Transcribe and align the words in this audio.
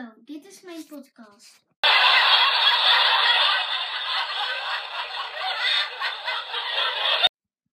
Dit 0.00 0.44
is 0.44 0.60
mijn 0.60 0.86
podcast. 0.86 1.64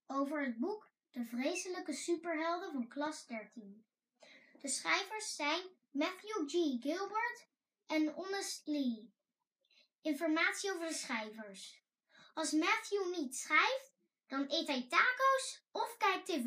Over 0.06 0.44
het 0.44 0.58
boek 0.58 0.90
De 1.10 1.24
Vreselijke 1.24 1.92
Superhelden 1.92 2.72
van 2.72 2.88
klas 2.88 3.26
13. 3.26 3.84
De 4.60 4.68
schrijvers 4.68 5.34
zijn 5.36 5.62
Matthew 5.90 6.48
G. 6.48 6.82
Gilbert 6.82 7.46
en 7.86 8.08
Honest 8.08 8.66
Lee. 8.66 9.12
Informatie 10.02 10.72
over 10.72 10.86
de 10.86 10.94
schrijvers. 10.94 11.82
Als 12.34 12.52
Matthew 12.52 13.16
niet 13.16 13.36
schrijft, 13.36 13.92
dan 14.26 14.44
eet 14.48 14.66
hij 14.66 14.86
taco's 14.88 15.62
of 15.70 15.96
kijkt 15.96 16.26
tv. 16.26 16.46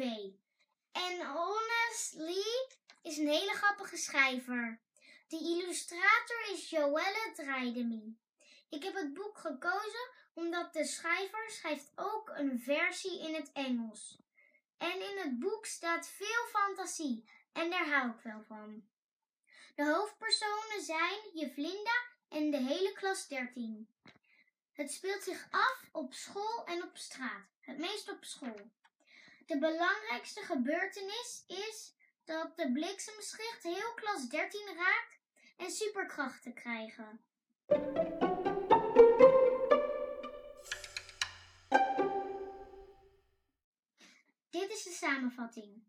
En 0.91 1.25
Honest 1.25 2.13
Lee 2.13 2.68
is 3.02 3.18
een 3.18 3.27
hele 3.27 3.54
grappige 3.54 3.98
schrijver. 3.98 4.82
De 5.32 5.38
illustrator 5.38 6.50
is 6.52 6.70
Joelle 6.70 7.31
Draidemi. 7.35 8.17
Ik 8.70 8.84
heb 8.84 8.94
het 8.94 9.13
boek 9.13 9.38
gekozen 9.38 10.09
omdat 10.34 10.73
de 10.73 10.85
schrijver 10.85 11.49
schrijft 11.49 11.91
ook 11.95 12.30
een 12.30 12.59
versie 12.59 13.20
in 13.20 13.35
het 13.35 13.52
Engels. 13.52 14.17
En 14.77 15.09
in 15.09 15.17
het 15.17 15.40
boek 15.40 15.66
staat 15.66 16.07
veel 16.07 16.45
fantasie 16.52 17.30
en 17.54 17.70
daar 17.70 17.90
hou 17.90 18.09
ik 18.09 18.21
wel 18.23 18.44
van. 18.48 18.84
De 19.76 19.85
hoofdpersonen 19.85 20.81
zijn 20.81 21.20
Jevlinda 21.34 22.04
en 22.29 22.52
de 22.52 22.57
hele 22.57 22.93
klas 22.93 23.27
13. 23.27 23.88
Het 24.73 24.91
speelt 24.91 25.23
zich 25.23 25.48
af 25.52 25.84
op 25.91 26.13
school 26.13 26.66
en 26.66 26.84
op 26.84 26.98
straat, 26.98 27.48
het 27.59 27.77
meest 27.77 28.09
op 28.12 28.23
school. 28.23 28.71
De 29.45 29.57
belangrijkste 29.59 30.41
gebeurtenis 30.41 31.43
is 31.48 31.93
dat 32.26 32.57
de 32.57 32.71
bliksemschicht 32.71 33.63
heel 33.63 33.93
klas 33.93 34.27
13 34.27 34.76
raakt 34.76 35.20
en 35.61 35.71
superkrachten 35.71 36.53
krijgen. 36.53 37.21
Dit 44.49 44.71
is 44.71 44.84
de 44.84 44.91
samenvatting. 44.91 45.84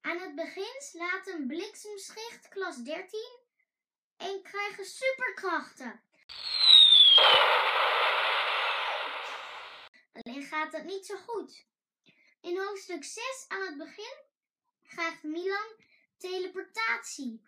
Aan 0.00 0.18
het 0.18 0.34
begin 0.34 0.74
slaat 0.78 1.26
een 1.26 1.46
bliksemschicht 1.46 2.48
klas 2.48 2.76
13 2.76 3.38
en 4.16 4.42
krijgen 4.42 4.84
superkrachten. 4.84 6.02
Alleen 10.12 10.42
gaat 10.42 10.72
het 10.72 10.84
niet 10.84 11.06
zo 11.06 11.16
goed. 11.16 11.66
In 12.40 12.58
hoofdstuk 12.58 13.04
6 13.04 13.44
aan 13.48 13.66
het 13.66 13.78
begin 13.78 14.16
krijgt 14.82 15.22
Milan 15.22 15.72
teleportatie. 16.16 17.47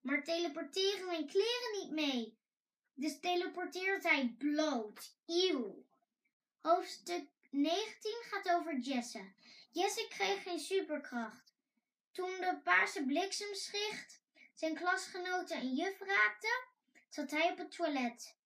Maar 0.00 0.24
teleporteren 0.24 1.04
zijn 1.04 1.26
kleren 1.26 1.78
niet 1.78 1.90
mee. 1.90 2.38
Dus 2.94 3.20
teleporteert 3.20 4.02
hij 4.02 4.34
bloot. 4.38 5.16
Eeuw. 5.26 5.84
Hoofdstuk 6.60 7.28
19 7.50 8.22
gaat 8.30 8.54
over 8.54 8.78
Jesse. 8.78 9.32
Jesse 9.70 10.06
kreeg 10.08 10.42
geen 10.42 10.58
superkracht. 10.58 11.54
Toen 12.12 12.30
de 12.40 12.60
paarse 12.64 13.04
bliksemschicht 13.04 14.22
zijn 14.54 14.74
klasgenoten 14.74 15.56
en 15.56 15.74
juf 15.74 15.98
raakte, 15.98 16.64
zat 17.08 17.30
hij 17.30 17.50
op 17.50 17.58
het 17.58 17.70
toilet. 17.70 18.36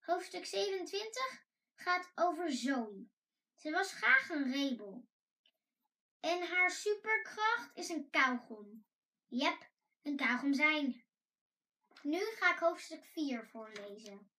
Hoofdstuk 0.00 0.46
27 0.46 1.44
gaat 1.74 2.12
over 2.14 2.52
Zoe. 2.52 3.06
Ze 3.58 3.70
was 3.70 3.92
graag 3.92 4.28
een 4.28 4.52
rebel. 4.52 5.04
En 6.20 6.42
haar 6.42 6.70
superkracht 6.70 7.70
is 7.74 7.88
een 7.88 8.10
kauwgom. 8.10 8.84
Jep, 9.28 9.68
een 10.02 10.16
kauwgom 10.16 10.54
zijn. 10.54 11.02
Nu 12.02 12.18
ga 12.18 12.52
ik 12.52 12.58
hoofdstuk 12.58 13.04
4 13.04 13.46
voorlezen. 13.46 14.30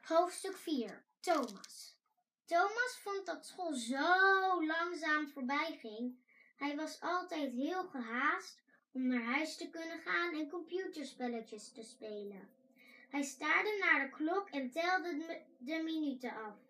Hoofdstuk 0.00 0.56
4. 0.56 1.04
Thomas. 1.20 1.96
Thomas 2.44 2.98
vond 3.02 3.26
dat 3.26 3.46
school 3.46 3.74
zo 3.74 4.66
langzaam 4.66 5.28
voorbij 5.28 5.76
ging. 5.80 6.18
Hij 6.56 6.76
was 6.76 7.00
altijd 7.00 7.52
heel 7.52 7.88
gehaast 7.88 8.62
om 8.92 9.06
naar 9.06 9.22
huis 9.22 9.56
te 9.56 9.70
kunnen 9.70 10.00
gaan 10.00 10.34
en 10.34 10.48
computerspelletjes 10.48 11.72
te 11.72 11.82
spelen. 11.82 12.50
Hij 13.08 13.22
staarde 13.22 13.76
naar 13.80 14.00
de 14.00 14.16
klok 14.16 14.50
en 14.50 14.70
telde 14.70 15.42
de 15.58 15.82
minuten 15.82 16.34
af. 16.34 16.67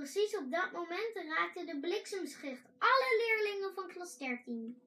Precies 0.00 0.36
op 0.36 0.50
dat 0.50 0.70
moment 0.72 1.14
raakte 1.14 1.64
de 1.64 1.80
bliksemschicht 1.80 2.64
alle 2.78 3.08
leerlingen 3.20 3.74
van 3.74 3.88
klas 3.88 4.18
13. 4.18 4.82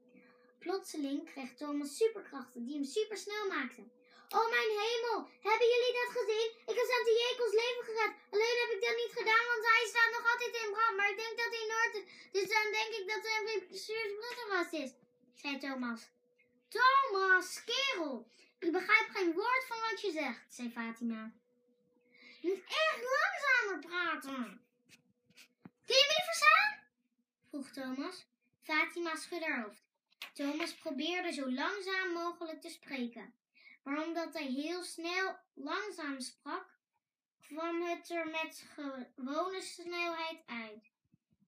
Plotseling 0.60 1.20
kreeg 1.32 1.52
Thomas 1.54 1.98
superkrachten 1.98 2.66
die 2.66 2.76
hem 2.76 2.84
supersnel 2.84 3.48
maakten. 3.48 3.92
Oh 4.38 4.50
mijn 4.56 4.74
hemel, 4.84 5.18
hebben 5.48 5.68
jullie 5.74 5.94
dat 6.00 6.12
gezien? 6.18 6.50
Ik 6.72 6.76
heb 6.80 6.88
Santi 6.92 7.14
Jekels 7.22 7.56
leven 7.62 7.84
gered. 7.88 8.14
Alleen 8.34 8.58
heb 8.62 8.72
ik 8.76 8.82
dat 8.88 8.96
niet 9.02 9.16
gedaan, 9.20 9.46
want 9.52 9.64
hij 9.72 9.86
staat 9.92 10.12
nog 10.16 10.26
altijd 10.32 10.54
in 10.62 10.72
brand. 10.76 10.96
Maar 10.98 11.10
ik 11.14 11.20
denk 11.24 11.36
dat 11.42 11.52
hij 11.56 11.66
nooit... 11.74 11.94
Dus 12.36 12.48
dan 12.56 12.68
denk 12.78 12.92
ik 13.00 13.06
dat 13.12 13.22
hij 13.28 13.38
een 13.42 13.64
vast 14.54 14.74
is, 14.84 14.92
zei 15.42 15.58
Thomas. 15.58 16.02
Thomas, 16.76 17.64
kerel, 17.70 18.28
ik 18.60 18.72
begrijp 18.72 19.08
geen 19.16 19.34
woord 19.34 19.64
van 19.68 19.80
wat 19.88 20.02
je 20.02 20.12
zegt, 20.12 20.44
zei 20.50 20.72
Fatima. 20.72 21.32
Je 22.42 22.48
moet 22.50 22.64
echt 22.82 23.02
langzamer 23.16 23.80
praten. 23.90 24.72
Kun 25.86 25.96
je 25.96 26.06
me 26.08 26.14
niet 26.18 26.30
verstaan? 26.32 26.72
Vroeg 27.54 27.72
Thomas. 27.72 28.26
Fatima 28.62 29.16
schudde 29.16 29.46
haar 29.46 29.64
hoofd. 29.64 29.84
Thomas 30.34 30.74
probeerde 30.76 31.34
zo 31.34 31.52
langzaam 31.52 32.12
mogelijk 32.14 32.62
te 32.62 32.70
spreken. 32.70 33.34
Maar 33.84 34.06
omdat 34.06 34.34
hij 34.34 34.46
heel 34.46 34.84
snel 34.84 35.36
langzaam 35.54 36.20
sprak, 36.20 36.80
kwam 37.42 37.82
het 37.82 38.10
er 38.10 38.28
met 38.28 38.66
gewone 38.74 39.62
snelheid 39.62 40.44
uit. 40.46 40.92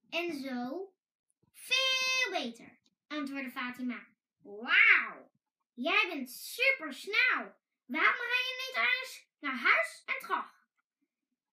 En 0.09 0.39
zo 0.39 0.93
veel 1.53 2.31
beter, 2.31 2.77
antwoordde 3.07 3.51
Fatima. 3.51 4.07
Wauw, 4.41 5.31
jij 5.73 6.05
bent 6.07 6.31
super 6.31 6.93
snel. 6.93 7.55
Waarom 7.85 8.25
rij 8.31 8.45
je 8.49 8.65
niet 8.67 8.89
eens 8.89 9.27
naar 9.39 9.57
huis 9.57 10.03
en 10.05 10.19
terug? 10.19 10.53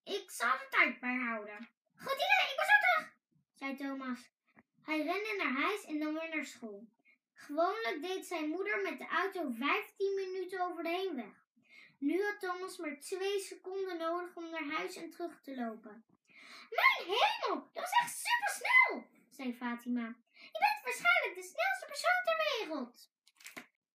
Ik 0.04 0.30
zal 0.30 0.52
de 0.52 0.66
tijd 0.70 1.00
bijhouden. 1.00 1.68
Goed 1.96 2.12
idee, 2.12 2.50
ik 2.50 2.56
ben 2.56 2.66
zo 2.66 2.78
terug, 2.80 3.14
zei 3.54 3.76
Thomas. 3.76 4.30
Hij 4.82 5.02
rende 5.02 5.34
naar 5.36 5.62
huis 5.62 5.84
en 5.84 5.98
dan 5.98 6.14
weer 6.14 6.28
naar 6.34 6.44
school. 6.44 6.86
Gewoonlijk 7.34 8.02
deed 8.02 8.26
zijn 8.26 8.48
moeder 8.48 8.82
met 8.82 8.98
de 8.98 9.06
auto 9.06 9.50
15 9.50 10.14
minuten 10.14 10.60
over 10.60 10.82
de 10.82 10.88
heenweg. 10.88 11.44
Nu 11.98 12.22
had 12.24 12.40
Thomas 12.40 12.76
maar 12.76 12.98
twee 13.00 13.40
seconden 13.40 13.98
nodig 13.98 14.36
om 14.36 14.50
naar 14.50 14.68
huis 14.76 14.96
en 14.96 15.10
terug 15.10 15.40
te 15.42 15.54
lopen. 15.54 16.04
Mijn 16.70 17.16
hemel, 17.16 17.70
dat 17.72 17.82
was 17.82 17.90
echt 18.02 18.16
super 18.16 18.54
snel, 18.60 19.06
zei 19.30 19.54
Fatima. 19.54 20.16
Je 20.32 20.58
bent 20.58 20.84
waarschijnlijk 20.84 21.34
de 21.34 21.42
snelste 21.42 21.86
persoon 21.86 22.22
ter 22.24 22.66
wereld. 22.66 23.10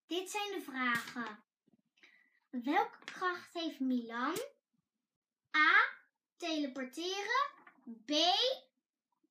Dit 0.06 0.30
zijn 0.30 0.52
de 0.52 0.60
vragen. 0.60 1.42
Welke 2.50 3.04
kracht 3.04 3.54
heeft 3.54 3.80
Milan? 3.80 4.38
A. 5.56 5.70
Teleporteren. 6.36 7.50
B. 8.04 8.12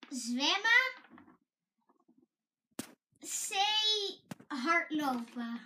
Zwemmen. 0.09 0.96
C. 3.27 3.53
Hardlopen. 4.47 5.59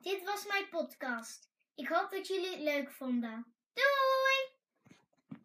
Dit 0.00 0.24
was 0.24 0.46
mijn 0.46 0.68
podcast. 0.70 1.48
Ik 1.74 1.88
hoop 1.88 2.10
dat 2.10 2.26
jullie 2.26 2.50
het 2.50 2.60
leuk 2.60 2.90
vonden. 2.90 3.54